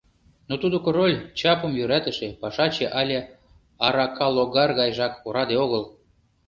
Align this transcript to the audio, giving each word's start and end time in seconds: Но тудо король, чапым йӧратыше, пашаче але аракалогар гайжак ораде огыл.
Но 0.47 0.53
тудо 0.61 0.77
король, 0.85 1.17
чапым 1.39 1.71
йӧратыше, 1.79 2.27
пашаче 2.41 2.85
але 2.99 3.17
аракалогар 3.85 4.69
гайжак 4.79 5.13
ораде 5.27 5.55
огыл. 5.65 5.83